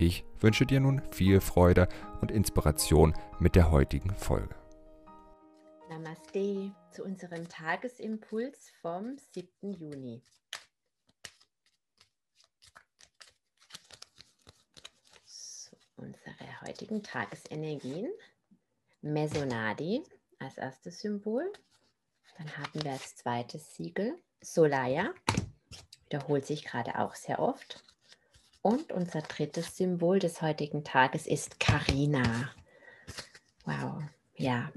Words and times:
Ich 0.00 0.24
wünsche 0.38 0.64
dir 0.64 0.78
nun 0.78 1.02
viel 1.10 1.40
Freude 1.40 1.88
und 2.20 2.30
Inspiration 2.30 3.14
mit 3.40 3.56
der 3.56 3.72
heutigen 3.72 4.14
Folge. 4.14 4.54
Namaste 5.88 6.72
zu 6.92 7.02
unserem 7.02 7.48
Tagesimpuls 7.48 8.70
vom 8.80 9.18
7. 9.32 9.72
Juni. 9.72 10.22
So, 15.24 15.76
unsere 15.96 16.60
heutigen 16.64 17.02
Tagesenergien. 17.02 18.12
Mesonadi 19.00 20.04
als 20.38 20.58
erstes 20.58 21.00
Symbol. 21.00 21.52
Dann 22.36 22.56
haben 22.56 22.84
wir 22.84 22.92
als 22.92 23.16
zweites 23.16 23.74
Siegel 23.74 24.16
Solaya. 24.40 25.12
Wiederholt 26.04 26.46
sich 26.46 26.64
gerade 26.64 27.00
auch 27.00 27.16
sehr 27.16 27.40
oft. 27.40 27.82
Und 28.62 28.92
unser 28.92 29.22
drittes 29.22 29.76
Symbol 29.76 30.18
des 30.18 30.42
heutigen 30.42 30.84
Tages 30.84 31.26
ist 31.26 31.60
Karina. 31.60 32.50
Wow, 33.64 34.02
ja. 34.34 34.70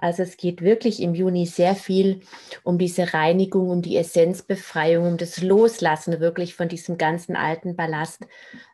Also 0.00 0.22
es 0.22 0.36
geht 0.36 0.62
wirklich 0.62 1.02
im 1.02 1.14
Juni 1.14 1.44
sehr 1.46 1.74
viel 1.74 2.20
um 2.62 2.78
diese 2.78 3.14
Reinigung, 3.14 3.68
um 3.68 3.82
die 3.82 3.96
Essenzbefreiung, 3.96 5.06
um 5.06 5.16
das 5.16 5.42
Loslassen 5.42 6.20
wirklich 6.20 6.54
von 6.54 6.68
diesem 6.68 6.98
ganzen 6.98 7.34
alten 7.34 7.74
Ballast, 7.74 8.24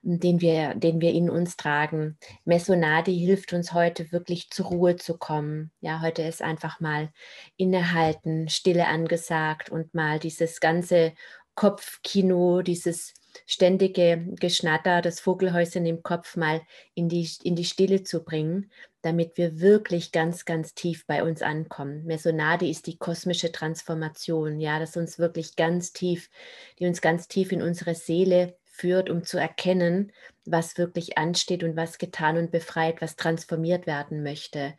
den 0.02 0.42
wir, 0.42 0.74
den 0.74 1.00
wir 1.00 1.12
in 1.12 1.30
uns 1.30 1.56
tragen. 1.56 2.18
Mesonadi 2.44 3.18
hilft 3.18 3.54
uns 3.54 3.72
heute 3.72 4.12
wirklich 4.12 4.50
zur 4.50 4.66
Ruhe 4.66 4.96
zu 4.96 5.16
kommen. 5.16 5.70
Ja, 5.80 6.02
heute 6.02 6.22
ist 6.22 6.42
einfach 6.42 6.78
mal 6.78 7.10
innehalten, 7.56 8.50
Stille 8.50 8.86
angesagt 8.86 9.70
und 9.70 9.94
mal 9.94 10.18
dieses 10.18 10.60
ganze 10.60 11.14
Kopfkino, 11.54 12.62
dieses 12.62 13.14
ständige 13.46 14.26
Geschnatter, 14.40 15.02
das 15.02 15.20
Vogelhäuschen 15.20 15.86
im 15.86 16.02
Kopf 16.02 16.36
mal 16.36 16.62
in 16.94 17.08
die, 17.08 17.28
in 17.42 17.56
die 17.56 17.64
Stille 17.64 18.02
zu 18.02 18.24
bringen, 18.24 18.70
damit 19.02 19.36
wir 19.36 19.60
wirklich 19.60 20.12
ganz, 20.12 20.44
ganz 20.44 20.74
tief 20.74 21.06
bei 21.06 21.22
uns 21.22 21.42
ankommen. 21.42 22.04
Mesonade 22.04 22.68
ist 22.68 22.86
die 22.86 22.96
kosmische 22.96 23.52
Transformation, 23.52 24.60
ja, 24.60 24.78
das 24.78 24.96
uns 24.96 25.18
wirklich 25.18 25.56
ganz 25.56 25.92
tief, 25.92 26.30
die 26.78 26.86
uns 26.86 27.00
ganz 27.00 27.28
tief 27.28 27.52
in 27.52 27.62
unsere 27.62 27.94
Seele 27.94 28.56
führt, 28.64 29.10
um 29.10 29.24
zu 29.24 29.38
erkennen, 29.38 30.12
was 30.44 30.78
wirklich 30.78 31.18
ansteht 31.18 31.62
und 31.62 31.76
was 31.76 31.98
getan 31.98 32.36
und 32.38 32.50
befreit, 32.50 33.00
was 33.00 33.16
transformiert 33.16 33.86
werden 33.86 34.22
möchte. 34.22 34.74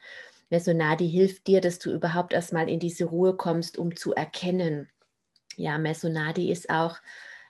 Mesonadi 0.50 1.10
hilft 1.10 1.48
dir, 1.48 1.62
dass 1.62 1.80
du 1.80 1.92
überhaupt 1.92 2.34
erstmal 2.34 2.70
in 2.70 2.80
diese 2.80 3.06
Ruhe 3.06 3.36
kommst, 3.36 3.78
um 3.78 3.96
zu 3.96 4.14
erkennen. 4.14 4.90
Ja, 5.56 5.78
Mesonadi 5.78 6.52
ist 6.52 6.70
auch 6.70 6.98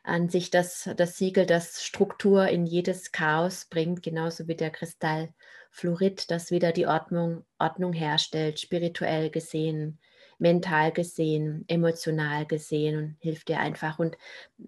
an 0.03 0.29
sich 0.29 0.51
das, 0.51 0.89
das 0.97 1.17
Siegel, 1.17 1.45
das 1.45 1.83
Struktur 1.83 2.47
in 2.47 2.65
jedes 2.65 3.11
Chaos 3.11 3.65
bringt, 3.65 4.03
genauso 4.03 4.47
wie 4.47 4.55
der 4.55 4.69
Kristall 4.69 5.33
Fluorid, 5.71 6.29
das 6.31 6.51
wieder 6.51 6.71
die 6.71 6.87
Ordnung, 6.87 7.45
Ordnung 7.59 7.91
herstellt, 7.91 8.59
spirituell 8.59 9.29
gesehen 9.29 9.99
mental 10.39 10.91
gesehen, 10.91 11.65
emotional 11.67 12.45
gesehen 12.45 12.97
und 12.97 13.17
hilft 13.19 13.49
dir 13.49 13.59
einfach 13.59 13.99
und 13.99 14.17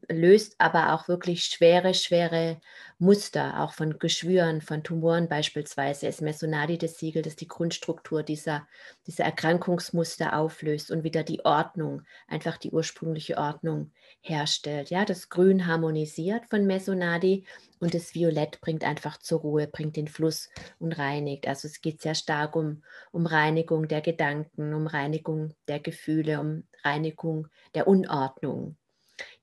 löst 0.09 0.55
aber 0.59 0.93
auch 0.93 1.07
wirklich 1.07 1.45
schwere, 1.45 1.93
schwere 1.93 2.59
Muster, 2.99 3.61
auch 3.61 3.73
von 3.73 3.99
Geschwüren, 3.99 4.61
von 4.61 4.83
Tumoren 4.83 5.29
beispielsweise. 5.29 6.07
Es 6.07 6.21
Mesonadi 6.21 6.77
das 6.77 6.97
Siegel, 6.97 7.21
das 7.21 7.35
die 7.35 7.47
Grundstruktur 7.47 8.23
dieser, 8.23 8.67
dieser 9.05 9.25
Erkrankungsmuster 9.25 10.37
auflöst 10.37 10.91
und 10.91 11.03
wieder 11.03 11.23
die 11.23 11.43
Ordnung, 11.45 12.03
einfach 12.27 12.57
die 12.57 12.71
ursprüngliche 12.71 13.37
Ordnung 13.37 13.91
herstellt. 14.21 14.89
Ja, 14.89 15.05
das 15.05 15.29
Grün 15.29 15.67
harmonisiert 15.67 16.45
von 16.49 16.65
Mesonadi 16.65 17.45
und 17.79 17.93
das 17.93 18.13
Violett 18.15 18.61
bringt 18.61 18.83
einfach 18.83 19.17
zur 19.17 19.41
Ruhe, 19.41 19.67
bringt 19.67 19.95
den 19.95 20.07
Fluss 20.07 20.49
und 20.79 20.93
reinigt. 20.93 21.47
Also 21.47 21.67
es 21.67 21.81
geht 21.81 22.01
sehr 22.01 22.15
stark 22.15 22.55
um, 22.55 22.83
um 23.11 23.25
Reinigung 23.25 23.87
der 23.87 24.01
Gedanken, 24.01 24.73
um 24.73 24.87
Reinigung 24.87 25.53
der 25.67 25.79
Gefühle, 25.79 26.39
um 26.39 26.63
Reinigung 26.83 27.47
der 27.75 27.87
Unordnung. 27.87 28.77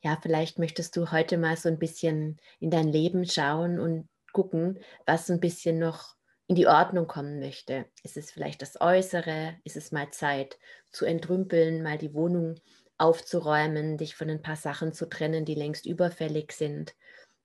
Ja, 0.03 0.19
vielleicht 0.21 0.59
möchtest 0.59 0.97
du 0.97 1.11
heute 1.11 1.39
mal 1.39 1.57
so 1.57 1.69
ein 1.69 1.79
bisschen 1.79 2.39
in 2.61 2.71
dein 2.71 2.89
Leben 2.89 3.27
schauen 3.27 3.79
und 3.79 4.09
gucken, 4.33 4.79
was 5.07 5.31
ein 5.31 5.41
bisschen 5.41 5.79
noch 5.79 6.15
in 6.47 6.57
die 6.57 6.67
Ordnung 6.67 7.07
kommen 7.07 7.41
möchte. 7.41 7.87
Ist 8.03 8.17
es 8.17 8.31
vielleicht 8.31 8.63
das 8.63 8.81
Äußere? 8.81 9.57
Ist 9.65 9.77
es 9.77 9.93
mal 9.93 10.11
Zeit 10.11 10.59
zu 10.91 11.07
entrümpeln, 11.07 11.83
mal 11.83 11.99
die 11.99 12.13
Wohnung 12.15 12.57
aufzuräumen, 12.99 13.97
dich 13.97 14.15
von 14.15 14.31
ein 14.31 14.43
paar 14.43 14.57
Sachen 14.57 14.93
zu 14.93 15.09
trennen, 15.09 15.45
die 15.45 15.55
längst 15.55 15.87
überfällig 15.87 16.53
sind? 16.53 16.95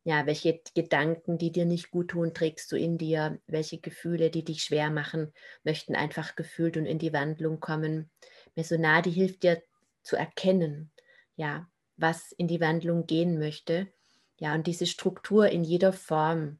Ja, 0.04 0.26
welche 0.26 0.62
Gedanken, 0.76 1.38
die 1.38 1.52
dir 1.52 1.66
nicht 1.66 1.92
gut 1.92 2.10
tun, 2.12 2.34
trägst 2.34 2.72
du 2.72 2.78
in 2.78 2.98
dir? 2.98 3.40
Welche 3.48 3.80
Gefühle, 3.80 4.30
die 4.32 4.44
dich 4.46 4.64
schwer 4.64 4.90
machen, 4.90 5.34
möchten 5.64 5.96
einfach 5.96 6.36
gefühlt 6.36 6.78
und 6.78 6.86
in 6.86 7.00
die 7.00 7.14
Wandlung 7.14 7.60
kommen? 7.60 8.10
Mesonadi 8.56 9.12
hilft 9.12 9.44
dir 9.44 9.62
zu 10.02 10.16
erkennen, 10.16 10.92
ja, 11.36 11.70
was 11.98 12.32
in 12.32 12.48
die 12.48 12.62
Wandlung 12.62 13.06
gehen 13.06 13.40
möchte, 13.40 13.88
ja, 14.40 14.54
und 14.56 14.68
diese 14.68 14.86
Struktur 14.88 15.50
in 15.50 15.64
jeder 15.64 15.92
Form 15.94 16.60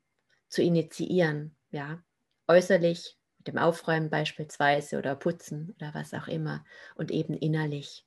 zu 0.50 0.62
initiieren, 0.62 1.56
ja, 1.72 2.04
äußerlich 2.48 3.18
mit 3.38 3.48
dem 3.48 3.58
Aufräumen 3.58 4.10
beispielsweise 4.10 4.98
oder 4.98 5.16
Putzen 5.16 5.74
oder 5.78 5.94
was 5.94 6.14
auch 6.14 6.28
immer 6.28 6.66
und 6.96 7.10
eben 7.10 7.34
innerlich. 7.36 8.06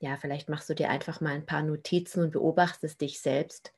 Ja, 0.00 0.16
vielleicht 0.16 0.48
machst 0.48 0.68
du 0.68 0.74
dir 0.74 0.90
einfach 0.90 1.20
mal 1.20 1.32
ein 1.34 1.46
paar 1.46 1.62
Notizen 1.62 2.22
und 2.24 2.32
beobachtest 2.32 3.00
dich 3.00 3.20
selbst 3.20 3.72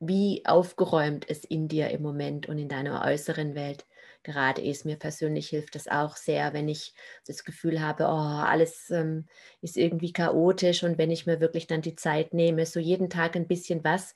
wie 0.00 0.42
aufgeräumt 0.46 1.26
es 1.28 1.44
in 1.44 1.68
dir 1.68 1.90
im 1.90 2.02
Moment 2.02 2.48
und 2.48 2.58
in 2.58 2.68
deiner 2.68 3.04
äußeren 3.04 3.54
Welt 3.54 3.86
gerade 4.22 4.62
ist. 4.62 4.84
Mir 4.84 4.96
persönlich 4.96 5.48
hilft 5.48 5.74
das 5.74 5.88
auch 5.88 6.16
sehr, 6.16 6.52
wenn 6.52 6.68
ich 6.68 6.94
das 7.26 7.44
Gefühl 7.44 7.80
habe, 7.80 8.04
oh, 8.04 8.06
alles 8.08 8.90
ähm, 8.90 9.26
ist 9.60 9.76
irgendwie 9.76 10.12
chaotisch 10.12 10.82
und 10.82 10.98
wenn 10.98 11.10
ich 11.10 11.26
mir 11.26 11.40
wirklich 11.40 11.66
dann 11.66 11.82
die 11.82 11.96
Zeit 11.96 12.34
nehme, 12.34 12.66
so 12.66 12.80
jeden 12.80 13.10
Tag 13.10 13.36
ein 13.36 13.46
bisschen 13.48 13.84
was 13.84 14.14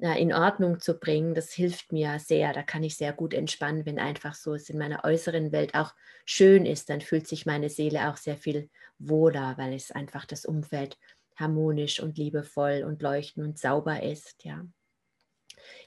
äh, 0.00 0.20
in 0.20 0.32
Ordnung 0.32 0.80
zu 0.80 0.98
bringen, 0.98 1.34
das 1.34 1.52
hilft 1.52 1.92
mir 1.92 2.18
sehr. 2.18 2.52
Da 2.52 2.62
kann 2.62 2.82
ich 2.82 2.96
sehr 2.96 3.12
gut 3.12 3.34
entspannen, 3.34 3.86
wenn 3.86 3.98
einfach 3.98 4.34
so 4.34 4.54
es 4.54 4.68
in 4.70 4.78
meiner 4.78 5.04
äußeren 5.04 5.52
Welt 5.52 5.74
auch 5.74 5.94
schön 6.24 6.66
ist, 6.66 6.90
dann 6.90 7.00
fühlt 7.00 7.26
sich 7.28 7.46
meine 7.46 7.70
Seele 7.70 8.10
auch 8.10 8.16
sehr 8.16 8.36
viel 8.36 8.68
wohler, 8.98 9.54
weil 9.58 9.74
es 9.74 9.90
einfach 9.92 10.24
das 10.26 10.44
Umfeld 10.44 10.98
harmonisch 11.36 12.00
und 12.00 12.18
liebevoll 12.18 12.84
und 12.86 13.02
leuchtend 13.02 13.46
und 13.46 13.58
sauber 13.58 14.02
ist, 14.02 14.44
ja. 14.44 14.64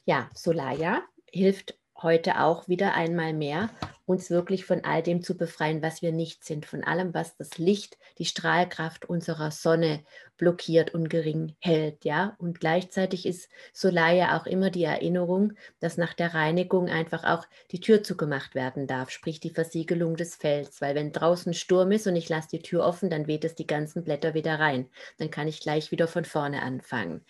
Ja, 0.06 0.29
Solaya 0.34 1.01
hilft 1.31 1.75
heute 2.03 2.41
auch 2.41 2.67
wieder 2.67 2.94
einmal 2.94 3.34
mehr, 3.34 3.69
uns 4.06 4.29
wirklich 4.29 4.66
von 4.66 4.84
all 4.84 5.01
dem 5.01 5.23
zu 5.23 5.38
befreien, 5.38 5.81
was 5.81 6.01
wir 6.01 6.11
nicht 6.11 6.44
sind, 6.44 6.66
von 6.66 6.84
allem, 6.84 7.13
was 7.13 7.38
das 7.38 7.57
Licht, 7.57 7.97
die 8.17 8.25
Strahlkraft 8.25 9.06
unserer 9.06 9.50
Sonne 9.51 10.03
blockiert 10.38 10.94
und 10.94 11.09
gering 11.09 11.56
hält, 11.59 12.03
ja. 12.03 12.35
Und 12.38 12.59
gleichzeitig 12.59 13.25
ist 13.25 13.50
Solaya 13.72 14.38
auch 14.38 14.45
immer 14.45 14.69
die 14.69 14.84
Erinnerung, 14.84 15.53
dass 15.79 15.97
nach 15.97 16.13
der 16.13 16.34
Reinigung 16.34 16.90
einfach 16.90 17.23
auch 17.23 17.45
die 17.72 17.79
Tür 17.79 18.03
zugemacht 18.03 18.55
werden 18.55 18.87
darf, 18.87 19.09
sprich 19.09 19.40
die 19.40 19.52
Versiegelung 19.52 20.17
des 20.17 20.35
Felds, 20.35 20.81
weil 20.81 20.96
wenn 20.96 21.14
draußen 21.14 21.53
Sturm 21.53 21.91
ist 21.93 22.05
und 22.08 22.17
ich 22.17 22.28
lasse 22.28 22.49
die 22.52 22.61
Tür 22.61 22.84
offen, 22.84 23.09
dann 23.09 23.28
weht 23.28 23.46
es 23.46 23.55
die 23.55 23.67
ganzen 23.67 24.03
Blätter 24.03 24.34
wieder 24.34 24.59
rein. 24.59 24.90
Dann 25.17 25.31
kann 25.31 25.47
ich 25.47 25.61
gleich 25.61 25.91
wieder 25.91 26.09
von 26.09 26.25
vorne 26.25 26.61
anfangen. 26.61 27.23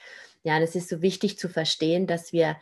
Ja, 0.44 0.60
das 0.60 0.76
ist 0.76 0.90
so 0.90 1.02
wichtig 1.02 1.38
zu 1.38 1.48
verstehen, 1.50 2.08
dass 2.08 2.34
wir 2.34 2.58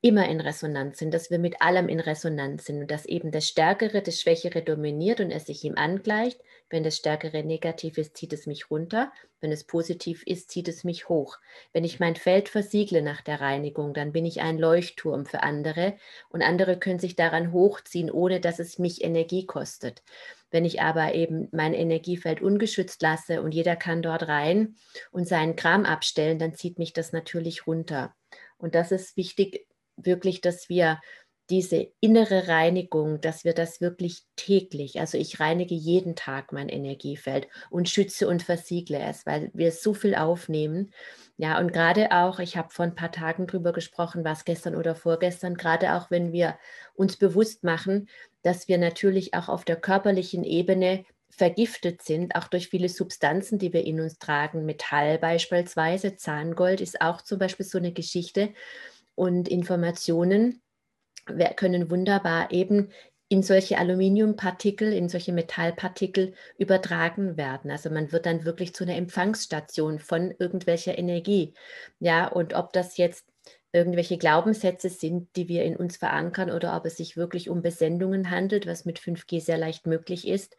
immer 0.00 0.28
in 0.28 0.40
Resonanz 0.40 0.98
sind, 0.98 1.12
dass 1.12 1.30
wir 1.30 1.38
mit 1.38 1.60
allem 1.62 1.88
in 1.88 2.00
Resonanz 2.00 2.66
sind 2.66 2.80
und 2.82 2.90
dass 2.90 3.04
eben 3.06 3.32
das 3.32 3.48
Stärkere 3.48 4.02
das 4.02 4.20
Schwächere 4.20 4.62
dominiert 4.62 5.20
und 5.20 5.30
es 5.30 5.46
sich 5.46 5.64
ihm 5.64 5.74
angleicht. 5.76 6.40
Wenn 6.70 6.82
das 6.82 6.96
Stärkere 6.96 7.42
negativ 7.44 7.96
ist, 7.98 8.16
zieht 8.16 8.32
es 8.32 8.46
mich 8.46 8.70
runter. 8.70 9.10
Wenn 9.40 9.52
es 9.52 9.64
positiv 9.64 10.22
ist, 10.26 10.50
zieht 10.50 10.68
es 10.68 10.84
mich 10.84 11.08
hoch. 11.08 11.38
Wenn 11.72 11.84
ich 11.84 12.00
mein 12.00 12.16
Feld 12.16 12.48
versiegle 12.48 13.02
nach 13.02 13.22
der 13.22 13.40
Reinigung, 13.40 13.94
dann 13.94 14.12
bin 14.12 14.26
ich 14.26 14.40
ein 14.40 14.58
Leuchtturm 14.58 15.26
für 15.26 15.42
andere 15.42 15.96
und 16.28 16.42
andere 16.42 16.78
können 16.78 16.98
sich 16.98 17.16
daran 17.16 17.52
hochziehen, 17.52 18.10
ohne 18.10 18.40
dass 18.40 18.58
es 18.58 18.78
mich 18.78 19.02
Energie 19.02 19.46
kostet. 19.46 20.02
Wenn 20.50 20.64
ich 20.64 20.80
aber 20.80 21.14
eben 21.14 21.48
mein 21.52 21.74
Energiefeld 21.74 22.40
ungeschützt 22.42 23.00
lasse 23.02 23.42
und 23.42 23.52
jeder 23.52 23.76
kann 23.76 24.02
dort 24.02 24.28
rein 24.28 24.76
und 25.10 25.28
seinen 25.28 25.56
Kram 25.56 25.84
abstellen, 25.84 26.38
dann 26.38 26.54
zieht 26.54 26.78
mich 26.78 26.92
das 26.92 27.12
natürlich 27.12 27.66
runter. 27.66 28.14
Und 28.56 28.74
das 28.74 28.92
ist 28.92 29.16
wichtig, 29.16 29.66
wirklich, 29.96 30.40
dass 30.40 30.68
wir 30.68 31.00
diese 31.50 31.88
innere 32.00 32.48
Reinigung, 32.48 33.20
dass 33.20 33.44
wir 33.44 33.54
das 33.54 33.80
wirklich 33.80 34.22
täglich, 34.36 35.00
also 35.00 35.16
ich 35.18 35.40
reinige 35.40 35.74
jeden 35.74 36.14
Tag 36.14 36.52
mein 36.52 36.68
Energiefeld 36.68 37.48
und 37.70 37.88
schütze 37.88 38.28
und 38.28 38.42
versiegle 38.42 38.98
es, 38.98 39.24
weil 39.26 39.50
wir 39.54 39.72
so 39.72 39.94
viel 39.94 40.14
aufnehmen. 40.14 40.92
Ja, 41.36 41.58
und 41.58 41.72
gerade 41.72 42.12
auch, 42.12 42.38
ich 42.38 42.56
habe 42.56 42.70
vor 42.70 42.84
ein 42.84 42.94
paar 42.94 43.12
Tagen 43.12 43.46
drüber 43.46 43.72
gesprochen, 43.72 44.24
was 44.24 44.44
gestern 44.44 44.74
oder 44.74 44.94
vorgestern, 44.94 45.54
gerade 45.54 45.94
auch 45.94 46.10
wenn 46.10 46.32
wir 46.32 46.58
uns 46.94 47.16
bewusst 47.16 47.64
machen, 47.64 48.08
dass 48.42 48.68
wir 48.68 48.78
natürlich 48.78 49.34
auch 49.34 49.48
auf 49.48 49.64
der 49.64 49.76
körperlichen 49.76 50.44
Ebene 50.44 51.04
vergiftet 51.30 52.02
sind, 52.02 52.34
auch 52.34 52.48
durch 52.48 52.68
viele 52.68 52.88
Substanzen, 52.88 53.58
die 53.58 53.72
wir 53.72 53.84
in 53.84 54.00
uns 54.00 54.18
tragen. 54.18 54.64
Metall 54.64 55.18
beispielsweise, 55.18 56.16
Zahngold 56.16 56.80
ist 56.80 57.00
auch 57.00 57.22
zum 57.22 57.38
Beispiel 57.38 57.66
so 57.66 57.78
eine 57.78 57.92
Geschichte. 57.92 58.52
Und 59.14 59.48
Informationen 59.48 60.62
können 61.56 61.90
wunderbar 61.90 62.50
eben 62.50 62.90
in 63.28 63.42
solche 63.42 63.76
Aluminiumpartikel, 63.78 64.92
in 64.92 65.08
solche 65.08 65.32
Metallpartikel 65.32 66.32
übertragen 66.56 67.36
werden. 67.36 67.70
Also 67.70 67.90
man 67.90 68.10
wird 68.10 68.24
dann 68.24 68.44
wirklich 68.44 68.74
zu 68.74 68.84
einer 68.84 68.96
Empfangsstation 68.96 69.98
von 69.98 70.34
irgendwelcher 70.38 70.96
Energie. 70.96 71.52
Ja, 72.00 72.26
und 72.26 72.54
ob 72.54 72.72
das 72.72 72.96
jetzt 72.96 73.26
irgendwelche 73.72 74.16
Glaubenssätze 74.16 74.88
sind, 74.88 75.28
die 75.36 75.48
wir 75.48 75.64
in 75.64 75.76
uns 75.76 75.98
verankern 75.98 76.50
oder 76.50 76.74
ob 76.74 76.86
es 76.86 76.96
sich 76.96 77.18
wirklich 77.18 77.50
um 77.50 77.60
Besendungen 77.60 78.30
handelt, 78.30 78.66
was 78.66 78.86
mit 78.86 78.98
5G 78.98 79.40
sehr 79.42 79.58
leicht 79.58 79.86
möglich 79.86 80.26
ist. 80.26 80.56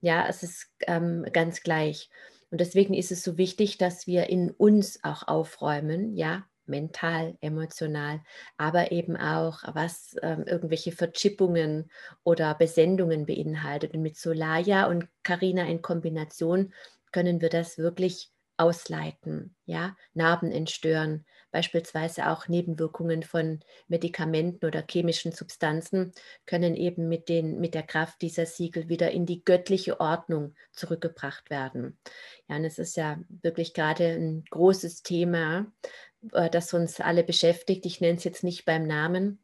Ja, 0.00 0.26
es 0.28 0.42
ist 0.42 0.68
ähm, 0.88 1.24
ganz 1.32 1.62
gleich. 1.62 2.10
Und 2.50 2.60
deswegen 2.60 2.94
ist 2.94 3.12
es 3.12 3.22
so 3.22 3.38
wichtig, 3.38 3.78
dass 3.78 4.06
wir 4.06 4.28
in 4.28 4.50
uns 4.50 5.04
auch 5.04 5.28
aufräumen, 5.28 6.16
ja, 6.16 6.46
mental, 6.68 7.36
emotional, 7.40 8.20
aber 8.56 8.92
eben 8.92 9.16
auch, 9.16 9.62
was 9.74 10.16
ähm, 10.22 10.44
irgendwelche 10.46 10.92
Verchippungen 10.92 11.90
oder 12.24 12.54
Besendungen 12.54 13.26
beinhaltet. 13.26 13.94
Und 13.94 14.02
mit 14.02 14.16
Solaya 14.16 14.86
und 14.86 15.08
Carina 15.22 15.64
in 15.66 15.82
Kombination 15.82 16.72
können 17.12 17.40
wir 17.40 17.48
das 17.48 17.78
wirklich 17.78 18.30
ausleiten, 18.58 19.54
ja, 19.64 19.96
Narben 20.14 20.50
entstören, 20.52 21.24
beispielsweise 21.50 22.28
auch 22.28 22.48
Nebenwirkungen 22.48 23.22
von 23.22 23.60
Medikamenten 23.86 24.66
oder 24.66 24.84
chemischen 24.88 25.32
Substanzen 25.32 26.12
können 26.44 26.74
eben 26.76 27.08
mit, 27.08 27.28
den, 27.28 27.58
mit 27.60 27.74
der 27.74 27.84
Kraft 27.84 28.20
dieser 28.20 28.46
Siegel 28.46 28.88
wieder 28.88 29.10
in 29.10 29.24
die 29.24 29.44
göttliche 29.44 30.00
Ordnung 30.00 30.54
zurückgebracht 30.72 31.50
werden. 31.50 31.98
Ja, 32.48 32.56
und 32.56 32.64
es 32.64 32.78
ist 32.78 32.96
ja 32.96 33.18
wirklich 33.28 33.72
gerade 33.74 34.08
ein 34.08 34.44
großes 34.50 35.02
Thema, 35.02 35.66
äh, 36.32 36.50
das 36.50 36.74
uns 36.74 37.00
alle 37.00 37.24
beschäftigt. 37.24 37.86
Ich 37.86 38.00
nenne 38.00 38.18
es 38.18 38.24
jetzt 38.24 38.44
nicht 38.44 38.64
beim 38.64 38.86
Namen, 38.86 39.42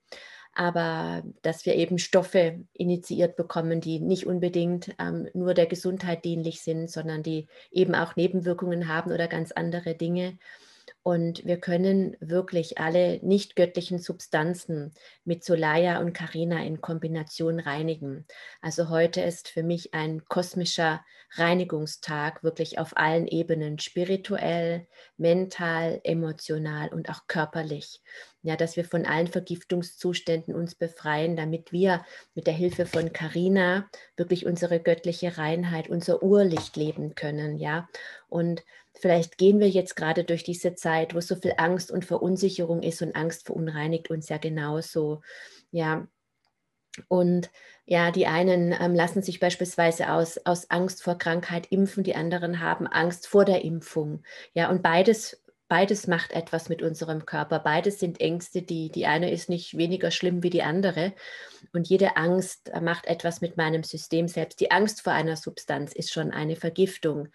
aber 0.55 1.23
dass 1.43 1.67
wir 1.67 1.75
eben 1.75 1.99
Stoffe 1.99 2.61
initiiert 2.73 3.37
bekommen, 3.37 3.81
die 3.81 4.01
nicht 4.01 4.27
unbedingt 4.27 4.95
ähm, 4.99 5.29
nur 5.35 5.55
der 5.55 5.67
Gesundheit 5.67 6.25
dienlich 6.25 6.63
sind, 6.63 6.91
sondern 6.91 7.23
die 7.23 7.49
eben 7.71 7.95
auch 7.95 8.17
Nebenwirkungen 8.17 8.89
haben 8.89 9.13
oder 9.13 9.29
ganz 9.29 9.53
andere 9.53 9.95
Dinge. 9.95 10.39
Und 11.03 11.45
wir 11.45 11.59
können 11.59 12.17
wirklich 12.21 12.79
alle 12.79 13.19
nicht 13.23 13.57
göttlichen 13.57 13.99
Substanzen 13.99 14.95
mit 15.25 15.45
Solaya 15.45 15.99
und 15.99 16.15
Karina 16.15 16.65
in 16.65 16.81
Kombination 16.81 17.61
reinigen. 17.61 18.27
Also 18.63 18.89
heute 18.89 19.21
ist 19.21 19.49
für 19.49 19.63
mich 19.63 19.93
ein 19.93 20.25
kosmischer 20.25 21.05
Reinigungstag, 21.33 22.43
wirklich 22.43 22.79
auf 22.79 22.97
allen 22.97 23.27
Ebenen, 23.27 23.79
spirituell, 23.79 24.87
mental, 25.19 26.01
emotional 26.05 26.89
und 26.89 27.11
auch 27.11 27.27
körperlich. 27.27 28.01
Ja, 28.45 28.57
dass 28.57 28.77
wir 28.77 28.85
von 28.85 29.07
allen 29.07 29.27
Vergiftungszuständen 29.27 30.55
uns 30.55 30.77
befreien, 30.77 31.37
damit 31.37 31.73
wir 31.73 32.05
mit 32.35 32.47
der 32.47 32.55
Hilfe 32.55 32.87
von 32.87 33.13
Karina 33.13 33.89
wirklich 34.17 34.47
unsere 34.47 34.79
göttliche 34.79 35.37
Reinheit, 35.37 35.89
unser 35.89 36.23
Urlicht 36.23 36.77
leben 36.77 37.17
können. 37.17 37.59
Ja, 37.59 37.89
und 38.29 38.63
Vielleicht 38.97 39.39
gehen 39.39 39.59
wir 39.59 39.69
jetzt 39.69 39.97
gerade 39.97 40.23
durch 40.23 40.45
diese 40.45 40.77
Zeit, 40.77 41.17
wo 41.17 41.21
so 41.21 41.35
viel 41.35 41.55
Angst 41.57 41.91
und 41.91 42.05
Verunsicherung 42.05 42.81
ist 42.83 43.03
und 43.03 43.17
Angst 43.17 43.47
verunreinigt 43.47 44.09
uns 44.09 44.29
ja 44.29 44.39
genauso. 44.39 45.21
Ja, 45.73 46.07
und 47.09 47.51
ja, 47.87 48.11
die 48.11 48.27
einen 48.27 48.73
ähm, 48.79 48.95
lassen 48.95 49.23
sich 49.23 49.41
beispielsweise 49.41 50.11
aus, 50.13 50.39
aus 50.45 50.71
Angst 50.71 51.03
vor 51.03 51.19
Krankheit 51.19 51.67
impfen, 51.71 52.05
die 52.05 52.15
anderen 52.15 52.61
haben 52.61 52.87
Angst 52.87 53.27
vor 53.27 53.45
der 53.45 53.65
Impfung. 53.65 54.23
Ja, 54.55 54.71
und 54.71 54.83
beides 54.83 55.43
beides 55.69 56.07
macht 56.07 56.33
etwas 56.33 56.69
mit 56.69 56.83
unserem 56.83 57.27
Körper. 57.27 57.59
Beides 57.59 57.99
sind 57.99 58.21
Ängste, 58.21 58.63
die, 58.63 58.91
die 58.91 59.07
eine 59.07 59.31
ist 59.31 59.49
nicht 59.49 59.77
weniger 59.77 60.11
schlimm 60.11 60.43
wie 60.43 60.51
die 60.51 60.63
andere. 60.63 61.15
Und 61.73 61.89
jede 61.89 62.17
Angst 62.17 62.71
macht 62.81 63.07
etwas 63.07 63.41
mit 63.41 63.57
meinem 63.57 63.83
System 63.83 64.29
selbst. 64.29 64.61
Die 64.61 64.71
Angst 64.71 65.03
vor 65.03 65.13
einer 65.13 65.37
Substanz 65.37 65.93
ist 65.93 66.13
schon 66.13 66.31
eine 66.31 66.57
Vergiftung. 66.57 67.29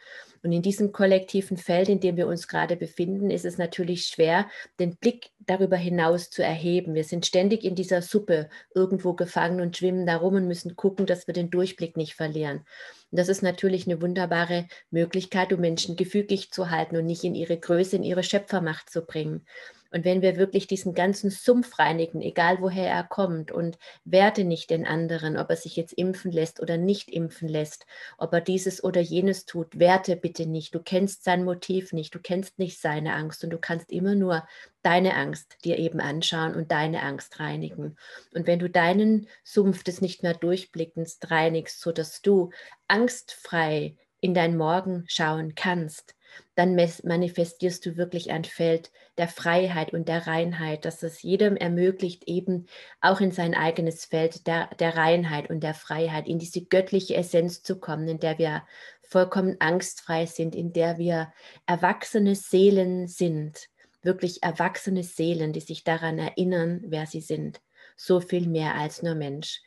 Und 0.44 0.52
in 0.52 0.62
diesem 0.62 0.92
kollektiven 0.92 1.58
Feld, 1.58 1.90
in 1.90 2.00
dem 2.00 2.18
wir 2.18 2.28
uns 2.28 2.48
gerade 2.48 2.76
befinden, 2.76 3.30
ist 3.30 3.46
es 3.46 3.58
natürlich 3.58 4.06
schwer, 4.06 4.48
den 4.80 4.96
Blick 4.96 5.32
darüber 5.40 5.78
hinaus 5.78 6.30
zu 6.30 6.44
erheben. 6.44 6.94
Wir 6.94 7.04
sind 7.04 7.26
ständig 7.26 7.64
in 7.64 7.76
dieser 7.76 8.02
Suppe 8.02 8.50
irgendwo 8.74 9.14
gefangen 9.14 9.62
und 9.62 9.76
schwimmen 9.76 10.06
darum 10.06 10.36
und 10.36 10.48
müssen 10.48 10.76
gucken, 10.76 11.06
dass 11.06 11.28
wir 11.28 11.34
den 11.34 11.50
Durchblick 11.50 11.98
nicht 11.98 12.14
verlieren. 12.14 12.66
Und 13.12 13.18
das 13.18 13.30
ist 13.30 13.42
natürlich 13.42 13.88
eine 13.88 14.02
wunderbare 14.02 14.68
Möglichkeit, 14.92 15.52
um 15.52 15.60
Menschen 15.60 15.96
gefügig 15.96 16.52
zu 16.52 16.70
halten 16.70 16.96
und 16.96 17.06
nicht 17.06 17.24
in 17.24 17.36
ihre 17.36 17.58
Größe, 17.58 17.96
in 17.96 18.04
ihre 18.04 18.24
Schöpfermacht 18.24 18.90
zu 18.90 19.02
bringen. 19.02 19.46
Und 19.92 20.06
wenn 20.06 20.22
wir 20.22 20.38
wirklich 20.38 20.68
diesen 20.68 20.94
ganzen 20.94 21.32
Sumpf 21.32 21.80
reinigen, 21.80 22.22
egal 22.22 22.62
woher 22.62 22.90
er 22.90 23.04
kommt, 23.04 23.52
und 23.52 23.78
werte 24.06 24.44
nicht 24.44 24.70
den 24.70 24.86
anderen, 24.86 25.38
ob 25.38 25.50
er 25.50 25.56
sich 25.56 25.76
jetzt 25.76 25.94
impfen 25.94 26.32
lässt 26.32 26.62
oder 26.62 26.78
nicht 26.78 27.10
impfen 27.10 27.48
lässt, 27.48 27.86
ob 28.18 28.34
er 28.34 28.42
dieses 28.42 28.84
oder 28.84 29.02
jenes 29.02 29.46
tut, 29.46 29.80
werte 29.80 30.16
bitte 30.16 30.46
nicht. 30.46 30.76
Du 30.76 30.80
kennst 30.80 31.24
sein 31.24 31.44
Motiv 31.44 31.92
nicht, 31.92 32.14
du 32.14 32.20
kennst 32.20 32.60
nicht 32.60 32.80
seine 32.80 33.14
Angst 33.14 33.44
und 33.44 33.50
du 33.50 33.58
kannst 33.58 33.92
immer 33.92 34.16
nur 34.16 34.48
deine 34.84 35.16
Angst 35.16 35.58
dir 35.64 35.78
eben 35.78 36.00
anschauen 36.00 36.56
und 36.56 36.72
deine 36.72 37.02
Angst 37.04 37.40
reinigen. 37.40 37.98
Und 38.34 38.48
wenn 38.48 38.60
du 38.60 38.70
deinen 38.70 39.28
Sumpf 39.44 39.84
des 39.84 40.02
nicht 40.02 40.24
mehr 40.24 40.34
durchblickens 40.34 41.20
reinigst, 41.26 41.82
sodass 41.82 42.22
du 42.22 42.52
angstfrei 42.88 43.96
in 44.22 44.34
dein 44.34 44.58
Morgen 44.58 45.06
schauen 45.08 45.56
kannst, 45.56 46.16
dann 46.56 46.76
manifestierst 46.76 47.86
du 47.86 47.98
wirklich 47.98 48.32
ein 48.32 48.44
Feld 48.44 48.92
der 49.18 49.28
Freiheit 49.28 49.94
und 49.94 50.08
der 50.08 50.28
Reinheit, 50.28 50.86
dass 50.86 51.04
es 51.04 51.22
jedem 51.22 51.56
ermöglicht, 51.56 52.28
eben 52.28 52.66
auch 53.02 53.22
in 53.22 53.32
sein 53.32 53.54
eigenes 53.54 54.06
Feld 54.06 54.46
der, 54.48 54.70
der 54.80 54.98
Reinheit 54.98 55.50
und 55.50 55.62
der 55.62 55.74
Freiheit, 55.74 56.28
in 56.28 56.40
diese 56.40 56.62
göttliche 56.62 57.16
Essenz 57.16 57.64
zu 57.64 57.80
kommen, 57.80 58.08
in 58.08 58.20
der 58.20 58.38
wir 58.38 58.64
vollkommen 59.02 59.58
angstfrei 59.60 60.26
sind, 60.26 60.56
in 60.56 60.74
der 60.74 60.98
wir 60.98 61.34
erwachsene 61.66 62.36
Seelen 62.36 63.08
sind, 63.08 63.70
wirklich 64.02 64.44
erwachsene 64.44 65.04
Seelen, 65.04 65.54
die 65.54 65.62
sich 65.62 65.84
daran 65.84 66.20
erinnern, 66.20 66.82
wer 66.86 67.06
sie 67.06 67.22
sind. 67.22 67.62
So 67.96 68.22
viel 68.22 68.48
mehr 68.48 68.76
als 68.76 69.02
nur 69.02 69.16
Mensch. 69.16 69.62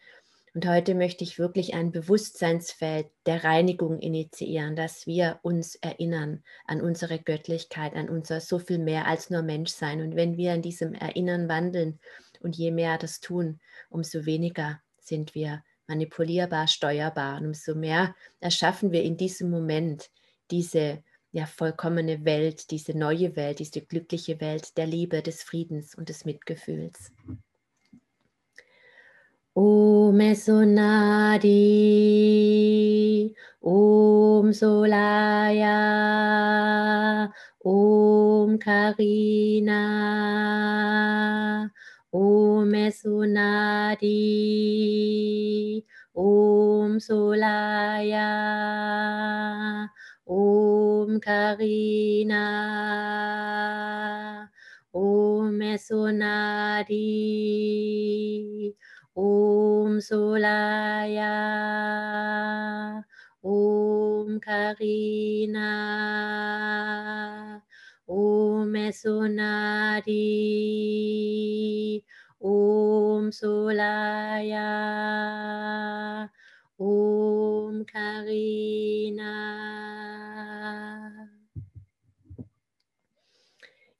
Und 0.55 0.69
heute 0.69 0.95
möchte 0.95 1.25
ich 1.25 1.39
wirklich 1.39 1.73
ein 1.73 1.93
Bewusstseinsfeld 1.93 3.07
der 3.25 3.43
Reinigung 3.43 3.99
initiieren, 4.01 4.77
dass 4.77 5.07
wir 5.07 5.39
uns 5.43 5.77
erinnern 5.77 6.43
an 6.67 6.83
unsere 6.83 7.19
Göttlichkeit, 7.19 7.95
an 7.95 8.11
unser 8.11 8.41
so 8.41 8.59
viel 8.59 8.79
mehr 8.79 9.07
als 9.07 9.31
nur 9.31 9.41
Menschsein. 9.41 10.03
Und 10.03 10.15
wenn 10.15 10.37
wir 10.37 10.53
in 10.53 10.61
diesem 10.61 10.93
Erinnern 10.93 11.49
wandeln 11.49 12.01
und 12.41 12.57
je 12.57 12.71
mehr 12.71 12.99
das 12.99 13.21
tun, 13.21 13.61
umso 13.89 14.27
weniger 14.27 14.83
sind 14.99 15.35
wir 15.35 15.63
manipulierbar, 15.87 16.69
steuerbar. 16.69 17.41
Und 17.41 17.47
umso 17.47 17.75
mehr 17.75 18.15
erschaffen 18.41 18.93
wir 18.93 19.03
in 19.03 19.17
diesem 19.17 19.51
Moment 19.51 20.11
diese 20.51 21.03
ja, 21.33 21.47
vollkommene 21.47 22.27
Welt, 22.27 22.71
diese 22.71 22.97
neue 22.97 23.37
Welt, 23.37 23.59
diese 23.59 23.81
glückliche 23.81 24.39
Welt 24.43 24.77
der 24.77 24.87
Liebe, 24.87 25.23
des 25.23 25.43
Friedens 25.43 25.95
und 25.95 26.11
des 26.11 26.27
Mitgefühls. 26.27 27.11
Om 29.55 30.17
Sonadi, 30.35 31.51
Om 33.61 34.49
Solaya, 34.53 35.77
Om 37.63 38.59
Karina, 38.59 39.83
Om 42.13 42.73
Sonadi, 42.91 44.09
Om 46.15 46.99
Solaya, 46.99 48.29
Om 50.27 51.21
Karina, 51.21 52.45
Om 54.95 55.61
Sonadi, 55.77 57.03
Om 59.15 60.01
Solaya, 60.01 61.35
Om 63.43 64.41
Karina, 64.41 65.69
Om 68.09 68.73
Sonadi, 68.93 70.15
Om 72.41 73.31
Solaya, 73.33 74.71
Om 76.79 77.85
Karina. 77.85 79.33